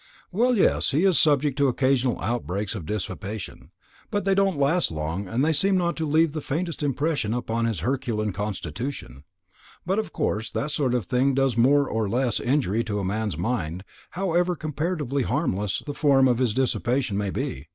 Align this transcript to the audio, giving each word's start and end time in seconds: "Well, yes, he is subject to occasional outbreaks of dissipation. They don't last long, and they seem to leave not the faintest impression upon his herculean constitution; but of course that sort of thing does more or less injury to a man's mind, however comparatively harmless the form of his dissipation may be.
"Well, 0.31 0.57
yes, 0.57 0.89
he 0.89 1.03
is 1.03 1.19
subject 1.19 1.59
to 1.59 1.67
occasional 1.67 2.19
outbreaks 2.21 2.73
of 2.73 2.87
dissipation. 2.87 3.69
They 4.09 4.33
don't 4.33 4.57
last 4.57 4.89
long, 4.89 5.27
and 5.27 5.45
they 5.45 5.53
seem 5.53 5.75
to 5.77 6.05
leave 6.07 6.29
not 6.29 6.33
the 6.33 6.41
faintest 6.41 6.81
impression 6.81 7.35
upon 7.35 7.65
his 7.65 7.81
herculean 7.81 8.33
constitution; 8.33 9.25
but 9.85 9.99
of 9.99 10.11
course 10.11 10.49
that 10.53 10.71
sort 10.71 10.95
of 10.95 11.05
thing 11.05 11.35
does 11.35 11.55
more 11.55 11.87
or 11.87 12.09
less 12.09 12.39
injury 12.39 12.83
to 12.85 12.97
a 12.97 13.05
man's 13.05 13.37
mind, 13.37 13.83
however 14.17 14.55
comparatively 14.55 15.21
harmless 15.21 15.83
the 15.85 15.93
form 15.93 16.27
of 16.27 16.39
his 16.39 16.55
dissipation 16.55 17.15
may 17.15 17.29
be. 17.29 17.67